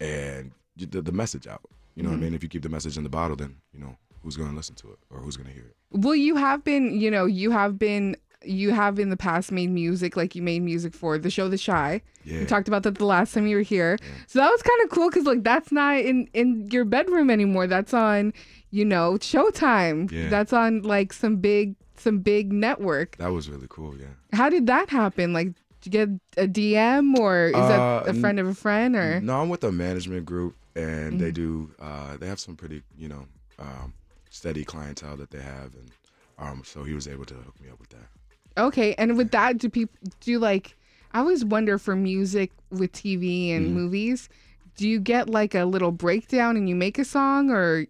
and 0.00 0.52
the, 0.76 1.02
the 1.02 1.12
message 1.12 1.46
out. 1.46 1.60
You 1.94 2.02
know 2.02 2.08
Mm-hmm. 2.08 2.18
what 2.18 2.22
I 2.22 2.24
mean? 2.30 2.34
If 2.34 2.42
you 2.42 2.48
keep 2.48 2.62
the 2.62 2.68
message 2.68 2.96
in 2.96 3.04
the 3.04 3.08
bottle, 3.20 3.36
then 3.36 3.56
you 3.72 3.80
know 3.80 3.96
who's 4.22 4.36
gonna 4.36 4.56
listen 4.56 4.74
to 4.76 4.88
it 4.92 4.98
or 5.10 5.18
who's 5.20 5.36
gonna 5.36 5.50
hear 5.50 5.66
it. 5.72 5.76
well, 5.92 6.14
you 6.14 6.34
have 6.36 6.64
been, 6.64 6.98
you 7.00 7.10
know, 7.10 7.26
you 7.26 7.50
have 7.50 7.78
been 7.78 8.16
you 8.46 8.72
have 8.72 8.98
in 8.98 9.08
the 9.08 9.16
past 9.16 9.50
made 9.52 9.70
music 9.70 10.16
like 10.16 10.34
you 10.34 10.42
made 10.42 10.60
music 10.60 10.92
for 10.94 11.16
the 11.18 11.30
show 11.30 11.48
The 11.48 11.56
Chi. 11.58 12.02
Yeah. 12.24 12.40
We 12.40 12.46
talked 12.46 12.68
about 12.68 12.82
that 12.82 12.96
the 12.98 13.06
last 13.06 13.32
time 13.32 13.46
you 13.46 13.56
were 13.56 13.62
here. 13.62 13.96
Yeah. 14.02 14.08
So 14.26 14.38
that 14.40 14.50
was 14.50 14.60
kind 14.62 14.80
of 14.84 14.90
cool 14.90 15.08
because 15.08 15.24
like 15.24 15.42
that's 15.44 15.70
not 15.72 15.98
in 15.98 16.28
in 16.34 16.68
your 16.70 16.84
bedroom 16.84 17.30
anymore. 17.30 17.66
That's 17.66 17.94
on, 17.94 18.32
you 18.70 18.84
know, 18.84 19.14
Showtime. 19.14 20.10
Yeah. 20.10 20.28
That's 20.28 20.52
on 20.52 20.82
like 20.82 21.12
some 21.12 21.36
big 21.36 21.76
some 21.96 22.18
big 22.18 22.52
network. 22.52 23.16
That 23.18 23.32
was 23.32 23.48
really 23.48 23.66
cool. 23.70 23.96
Yeah. 23.96 24.08
How 24.32 24.48
did 24.50 24.66
that 24.66 24.90
happen? 24.90 25.32
Like, 25.32 25.52
you 25.86 25.92
get 25.92 26.08
a 26.36 26.46
DM 26.46 27.14
or 27.18 27.46
is 27.46 27.66
Uh, 27.66 27.68
that 27.68 28.08
a 28.08 28.14
friend 28.14 28.40
of 28.40 28.46
a 28.46 28.54
friend 28.54 28.96
or? 28.96 29.20
No, 29.20 29.40
I'm 29.40 29.48
with 29.48 29.64
a 29.64 29.72
management 29.72 30.26
group, 30.26 30.56
and 30.74 31.12
Mm-hmm. 31.12 31.18
they 31.18 31.30
do. 31.32 31.70
Uh, 31.80 32.16
they 32.16 32.26
have 32.26 32.40
some 32.40 32.56
pretty, 32.56 32.82
you 32.96 33.08
know, 33.08 33.26
um, 33.58 33.92
steady 34.30 34.64
clientele 34.64 35.16
that 35.16 35.30
they 35.30 35.40
have, 35.40 35.74
and 35.74 35.90
um, 36.38 36.62
so 36.64 36.84
he 36.84 36.94
was 36.94 37.06
able 37.06 37.24
to 37.26 37.34
hook 37.34 37.60
me 37.60 37.68
up 37.70 37.78
with 37.80 37.90
that. 37.90 38.08
Okay, 38.56 38.94
and 38.98 39.16
with 39.16 39.30
that, 39.32 39.58
do 39.58 39.68
people 39.68 39.98
do 40.20 40.38
like? 40.38 40.76
I 41.12 41.20
always 41.20 41.44
wonder 41.44 41.78
for 41.78 41.94
music 41.96 42.50
with 42.70 42.92
TV 42.92 43.52
and 43.52 43.66
Mm-hmm. 43.66 43.74
movies, 43.74 44.28
do 44.76 44.88
you 44.88 45.00
get 45.00 45.28
like 45.28 45.54
a 45.54 45.64
little 45.64 45.92
breakdown 45.92 46.56
and 46.56 46.68
you 46.68 46.74
make 46.74 46.98
a 46.98 47.04
song, 47.04 47.50
or 47.50 47.86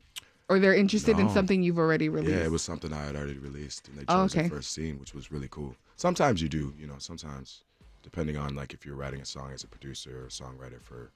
or 0.49 0.59
they're 0.59 0.75
interested 0.75 1.19
in 1.21 1.29
something 1.29 1.63
you've 1.63 1.79
already 1.79 2.09
released? 2.09 2.31
Yeah, 2.31 2.45
it 2.45 2.51
was 2.51 2.63
something 2.63 2.93
I 2.93 3.05
had 3.05 3.17
already 3.17 3.39
released, 3.39 3.89
and 3.89 3.97
they 3.99 4.05
Oh, 4.09 4.23
chose 4.23 4.33
okay. 4.33 4.43
the 4.43 4.49
first 4.49 4.73
scene, 4.73 4.99
which 4.99 5.15
was 5.15 5.31
really 5.33 5.49
cool. 5.51 5.75
Sometimes 5.97 6.43
you 6.43 6.49
do, 6.49 6.75
you 6.79 6.87
know, 6.87 6.97
sometimes 6.99 7.63
depending 8.05 8.37
on 8.37 8.55
like 8.55 8.73
if 8.73 8.87
you're 8.87 8.95
writing 8.95 9.21
a 9.21 9.25
song 9.25 9.51
as 9.53 9.65
a 9.65 9.67
producer 9.67 10.25
or 10.25 10.29
songwriter 10.29 10.81
for 10.81 11.11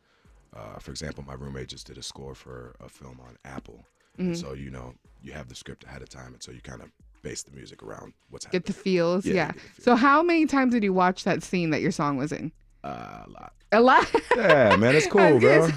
Uh, 0.57 0.79
for 0.81 0.91
example, 0.93 1.23
my 1.27 1.35
roommate 1.35 1.69
just 1.69 1.87
did 1.87 1.99
a 1.99 2.03
score 2.03 2.35
for 2.35 2.75
a 2.81 2.89
film 2.89 3.21
on 3.29 3.37
Apple, 3.45 3.85
Mm-hmm. 4.19 4.33
so 4.35 4.55
you 4.55 4.71
know 4.71 4.95
you 5.23 5.31
have 5.33 5.47
the 5.49 5.55
script 5.55 5.85
ahead 5.85 6.03
of 6.03 6.09
time, 6.09 6.33
and 6.35 6.43
so 6.43 6.51
you 6.51 6.61
kind 6.63 6.81
of 6.83 6.89
base 7.23 7.43
the 7.45 7.53
music 7.53 7.83
around 7.85 8.15
what's 8.31 8.47
happening. 8.47 8.63
Get 8.63 8.67
the 8.67 8.73
feels. 8.73 9.27
Yeah, 9.27 9.35
Yeah. 9.35 9.53
the 9.77 9.83
So 9.83 9.95
how 9.95 10.23
many 10.23 10.47
times 10.47 10.73
did 10.73 10.83
you 10.83 10.93
watch 10.95 11.23
that 11.25 11.43
scene 11.43 11.69
that 11.71 11.83
your 11.83 11.93
song 11.93 12.17
was 12.17 12.33
in? 12.33 12.51
uh, 12.83 13.25
a 13.27 13.31
lot. 13.31 13.53
A 13.73 13.81
lot. 13.81 14.07
Yeah, 14.35 14.77
man, 14.77 14.97
it's 14.97 15.07
cool, 15.17 15.39
bro. 15.39 15.69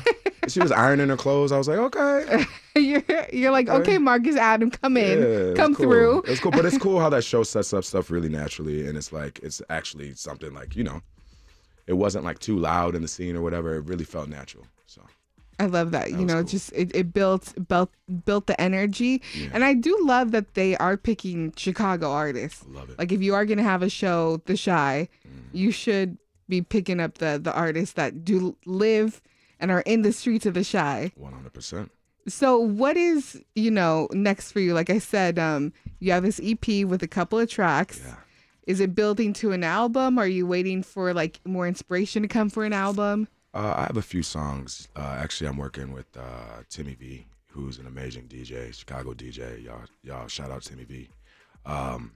she 0.47 0.59
was 0.61 0.71
ironing 0.71 1.09
her 1.09 1.17
clothes. 1.17 1.51
I 1.51 1.57
was 1.57 1.67
like, 1.67 1.77
okay, 1.89 2.45
you're 2.75 3.03
you're 3.33 3.51
like, 3.51 3.69
okay, 3.69 3.97
Marcus 3.97 4.35
Atom, 4.35 4.71
come 4.71 4.97
in, 4.97 5.19
Yeah, 5.49 5.53
come 5.55 5.75
cool. 5.75 5.85
through. 5.85 6.23
It's 6.27 6.39
cool, 6.39 6.51
but 6.51 6.65
it's 6.65 6.77
cool 6.77 6.99
how 6.99 7.09
that 7.09 7.23
show 7.23 7.43
sets 7.43 7.73
up 7.73 7.83
stuff 7.83 8.09
really 8.11 8.29
naturally, 8.29 8.87
and 8.87 8.97
it's 8.97 9.11
like 9.11 9.39
it's 9.43 9.61
actually 9.69 10.13
something 10.15 10.53
like 10.53 10.75
you 10.75 10.83
know, 10.83 11.01
it 11.87 11.93
wasn't 11.93 12.23
like 12.23 12.39
too 12.39 12.57
loud 12.57 12.95
in 12.95 13.01
the 13.01 13.07
scene 13.07 13.35
or 13.35 13.41
whatever. 13.41 13.75
It 13.75 13.85
really 13.85 14.05
felt 14.05 14.29
natural. 14.29 14.65
So 14.87 15.01
I 15.59 15.65
love 15.65 15.91
that. 15.91 16.11
you 16.11 16.25
know, 16.25 16.35
cool. 16.35 16.43
just 16.43 16.71
it, 16.73 16.95
it 16.95 17.13
built 17.13 17.53
built 17.67 17.91
built 18.25 18.47
the 18.47 18.59
energy, 18.59 19.21
Yeah. 19.35 19.49
and 19.53 19.63
I 19.63 19.73
do 19.73 19.97
love 20.03 20.31
that 20.31 20.53
they 20.53 20.77
are 20.77 20.97
picking 20.97 21.53
Chicago 21.57 22.11
artists. 22.11 22.63
I 22.67 22.73
love 22.79 22.89
it. 22.89 22.97
Like 22.99 23.11
if 23.11 23.21
you 23.21 23.33
are 23.35 23.45
gonna 23.45 23.63
have 23.63 23.81
a 23.83 23.89
show, 23.89 24.41
The 24.45 24.57
Chi, 24.57 25.09
Mm. 25.27 25.43
you 25.53 25.71
should 25.71 26.17
be 26.47 26.61
picking 26.61 26.99
up 26.99 27.17
the 27.19 27.39
the 27.41 27.53
artists 27.53 27.93
that 27.95 28.23
do 28.25 28.55
live 28.65 29.21
and 29.59 29.69
are 29.71 29.81
in 29.81 30.01
the 30.01 30.11
streets 30.13 30.45
of 30.45 30.53
The 30.53 30.63
Chi. 30.65 31.11
One 31.15 31.33
hundred 31.33 31.53
percent. 31.53 31.91
So 32.27 32.57
what 32.57 32.97
is 32.97 33.41
you 33.55 33.71
know 33.71 34.07
next 34.11 34.51
for 34.51 34.59
you? 34.59 34.73
Like 34.73 34.89
I 34.89 34.99
said, 34.99 35.39
um, 35.39 35.73
you 35.99 36.11
have 36.11 36.23
this 36.23 36.39
EP 36.43 36.85
with 36.85 37.01
a 37.03 37.07
couple 37.07 37.39
of 37.39 37.49
tracks. 37.49 38.01
Yeah. 38.05 38.15
Is 38.67 38.79
it 38.79 38.93
building 38.93 39.33
to 39.33 39.51
an 39.51 39.63
album? 39.63 40.17
Are 40.19 40.27
you 40.27 40.45
waiting 40.45 40.83
for 40.83 41.13
like 41.13 41.39
more 41.45 41.67
inspiration 41.67 42.21
to 42.21 42.27
come 42.27 42.49
for 42.49 42.63
an 42.63 42.73
album? 42.73 43.27
Uh, 43.53 43.73
I 43.77 43.81
have 43.83 43.97
a 43.97 44.01
few 44.01 44.23
songs. 44.23 44.87
Uh, 44.95 45.17
actually, 45.19 45.47
I'm 45.47 45.57
working 45.57 45.91
with 45.91 46.05
uh, 46.15 46.63
Timmy 46.69 46.93
V, 46.93 47.25
who's 47.49 47.79
an 47.79 47.87
amazing 47.87 48.27
DJ, 48.27 48.73
Chicago 48.73 49.13
DJ. 49.13 49.63
Y'all, 49.63 49.81
y'all, 50.03 50.27
shout 50.27 50.51
out 50.51 50.61
Timmy 50.63 50.85
V. 50.85 51.09
Um, 51.65 52.11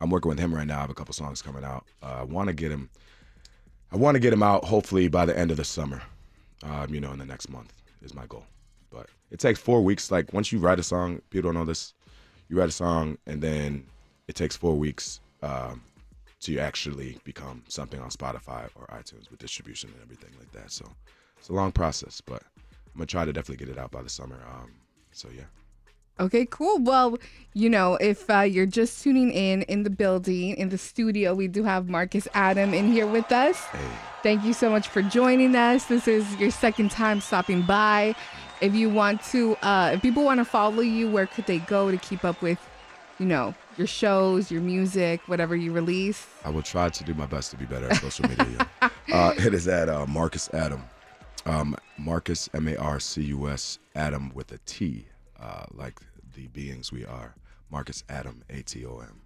I'm 0.00 0.10
working 0.10 0.28
with 0.28 0.38
him 0.38 0.54
right 0.54 0.66
now. 0.66 0.78
I 0.78 0.80
have 0.82 0.90
a 0.90 0.94
couple 0.94 1.12
songs 1.14 1.42
coming 1.42 1.64
out. 1.64 1.86
Uh, 2.02 2.18
I 2.20 2.22
want 2.22 2.48
to 2.48 2.54
get 2.54 2.70
him. 2.70 2.88
I 3.90 3.96
want 3.96 4.14
to 4.14 4.20
get 4.20 4.32
him 4.32 4.42
out 4.42 4.64
hopefully 4.64 5.08
by 5.08 5.24
the 5.26 5.36
end 5.36 5.50
of 5.50 5.56
the 5.56 5.64
summer. 5.64 6.02
Um, 6.62 6.92
you 6.92 7.00
know, 7.00 7.12
in 7.12 7.18
the 7.18 7.24
next 7.24 7.48
month 7.48 7.72
is 8.02 8.14
my 8.14 8.26
goal. 8.26 8.44
It 9.30 9.40
takes 9.40 9.58
four 9.58 9.82
weeks. 9.82 10.10
Like 10.10 10.32
once 10.32 10.52
you 10.52 10.58
write 10.58 10.78
a 10.78 10.82
song, 10.82 11.20
people 11.30 11.48
don't 11.48 11.60
know 11.60 11.64
this. 11.66 11.94
You 12.48 12.58
write 12.58 12.68
a 12.68 12.72
song 12.72 13.18
and 13.26 13.42
then 13.42 13.86
it 14.26 14.34
takes 14.34 14.56
four 14.56 14.74
weeks 14.74 15.20
um, 15.42 15.82
to 16.40 16.58
actually 16.58 17.18
become 17.24 17.62
something 17.68 18.00
on 18.00 18.10
Spotify 18.10 18.68
or 18.74 18.86
iTunes 18.86 19.30
with 19.30 19.38
distribution 19.38 19.90
and 19.92 20.02
everything 20.02 20.30
like 20.38 20.50
that. 20.52 20.70
So 20.70 20.86
it's 21.38 21.48
a 21.48 21.52
long 21.52 21.72
process, 21.72 22.20
but 22.20 22.42
I'm 22.56 22.94
gonna 22.96 23.06
try 23.06 23.24
to 23.24 23.32
definitely 23.32 23.64
get 23.64 23.74
it 23.74 23.78
out 23.78 23.90
by 23.90 24.02
the 24.02 24.08
summer. 24.08 24.40
Um, 24.50 24.72
so 25.12 25.28
yeah, 25.34 25.44
Okay, 26.20 26.46
cool. 26.46 26.80
Well, 26.80 27.16
you 27.54 27.70
know, 27.70 27.94
if 27.96 28.28
uh, 28.28 28.40
you're 28.40 28.66
just 28.66 29.02
tuning 29.02 29.30
in 29.30 29.62
in 29.62 29.84
the 29.84 29.90
building, 29.90 30.56
in 30.56 30.68
the 30.68 30.78
studio, 30.78 31.32
we 31.32 31.46
do 31.46 31.62
have 31.62 31.88
Marcus 31.88 32.26
Atom 32.34 32.74
in 32.74 32.92
here 32.92 33.06
with 33.06 33.30
us. 33.30 33.64
hey, 33.66 33.78
Thank 34.24 34.44
you 34.44 34.52
so 34.52 34.68
much 34.68 34.88
for 34.88 35.00
joining 35.00 35.54
us. 35.54 35.84
This 35.84 36.08
is 36.08 36.26
your 36.36 36.50
second 36.50 36.90
time 36.90 37.20
stopping 37.20 37.62
by. 37.62 38.16
If 38.60 38.74
you 38.74 38.90
want 38.90 39.22
to, 39.26 39.56
uh, 39.56 39.92
if 39.94 40.02
people 40.02 40.24
want 40.24 40.38
to 40.38 40.44
follow 40.44 40.80
you, 40.80 41.08
where 41.10 41.26
could 41.26 41.46
they 41.46 41.58
go 41.58 41.90
to 41.90 41.96
keep 41.96 42.24
up 42.24 42.42
with, 42.42 42.58
you 43.18 43.26
know, 43.26 43.54
your 43.76 43.86
shows, 43.86 44.50
your 44.50 44.60
music, 44.60 45.20
whatever 45.26 45.54
you 45.54 45.72
release? 45.72 46.26
I 46.44 46.50
will 46.50 46.62
try 46.62 46.88
to 46.88 47.04
do 47.04 47.14
my 47.14 47.26
best 47.26 47.50
to 47.52 47.56
be 47.56 47.64
better 47.66 47.88
at 47.88 47.96
social 47.98 48.28
media. 48.28 48.68
uh, 48.82 49.34
it 49.36 49.54
is 49.54 49.68
at 49.68 49.88
uh, 49.88 50.06
Marcus 50.06 50.52
Atom, 50.52 50.82
um, 51.46 51.76
Marcus 51.96 52.48
M 52.52 52.66
A 52.66 52.76
R 52.76 52.98
C 52.98 53.22
U 53.22 53.48
S 53.48 53.78
Atom 53.94 54.32
with 54.34 54.50
a 54.50 54.58
T, 54.66 55.06
uh, 55.40 55.66
like 55.72 56.00
the 56.34 56.48
beings 56.48 56.90
we 56.90 57.04
are. 57.04 57.36
Marcus 57.70 58.02
Atom, 58.08 58.42
A 58.50 58.62
T 58.62 58.84
O 58.84 58.98
M. 58.98 59.20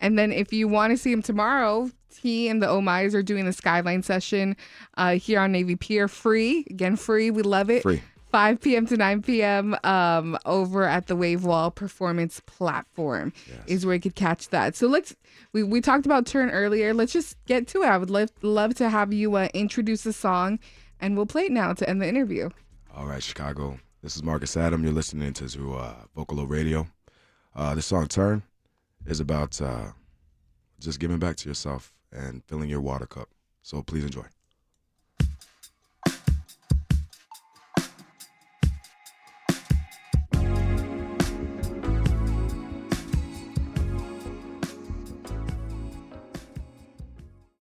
And 0.00 0.18
then 0.18 0.32
if 0.32 0.52
you 0.52 0.68
want 0.68 0.92
to 0.92 0.96
see 0.96 1.12
him 1.12 1.22
tomorrow, 1.22 1.90
he 2.20 2.48
and 2.48 2.62
the 2.62 2.68
O'My's 2.68 3.14
are 3.14 3.22
doing 3.22 3.44
the 3.44 3.52
Skyline 3.52 4.02
session 4.02 4.56
uh, 4.96 5.14
here 5.14 5.40
on 5.40 5.52
Navy 5.52 5.76
Pier, 5.76 6.08
free. 6.08 6.64
Again, 6.70 6.96
free. 6.96 7.30
We 7.30 7.42
love 7.42 7.68
it. 7.68 7.82
Free. 7.82 8.00
5 8.30 8.60
p.m. 8.60 8.86
to 8.86 8.96
9 8.96 9.22
p.m. 9.22 9.76
Um, 9.84 10.38
over 10.44 10.84
at 10.84 11.06
the 11.06 11.16
Wave 11.16 11.44
Wall 11.44 11.70
Performance 11.70 12.40
Platform 12.46 13.32
is 13.66 13.86
where 13.86 13.94
you 13.94 14.00
could 14.00 14.14
catch 14.14 14.48
that. 14.50 14.76
So 14.76 14.86
let's 14.86 15.16
we, 15.52 15.62
we 15.62 15.80
talked 15.80 16.06
about 16.06 16.26
Turn 16.26 16.50
earlier. 16.50 16.92
Let's 16.92 17.12
just 17.12 17.36
get 17.46 17.66
to 17.68 17.82
it. 17.82 17.86
I 17.86 17.96
would 17.96 18.10
love 18.10 18.30
love 18.42 18.74
to 18.74 18.88
have 18.88 19.12
you 19.12 19.34
uh, 19.36 19.48
introduce 19.54 20.02
the 20.02 20.12
song, 20.12 20.58
and 21.00 21.16
we'll 21.16 21.26
play 21.26 21.44
it 21.44 21.52
now 21.52 21.72
to 21.72 21.88
end 21.88 22.02
the 22.02 22.08
interview. 22.08 22.50
All 22.94 23.06
right, 23.06 23.22
Chicago. 23.22 23.78
This 24.02 24.16
is 24.16 24.22
Marcus 24.22 24.56
Atom. 24.56 24.84
You're 24.84 24.92
listening 24.92 25.32
to 25.34 25.74
uh, 25.74 25.94
Vocalo 26.16 26.48
Radio. 26.48 26.86
Uh, 27.54 27.74
the 27.74 27.82
song 27.82 28.06
"Turn" 28.06 28.42
is 29.06 29.20
about 29.20 29.60
uh, 29.60 29.92
just 30.78 31.00
giving 31.00 31.18
back 31.18 31.36
to 31.36 31.48
yourself 31.48 31.94
and 32.12 32.42
filling 32.44 32.68
your 32.68 32.80
water 32.80 33.06
cup. 33.06 33.28
So 33.62 33.82
please 33.82 34.04
enjoy. 34.04 34.24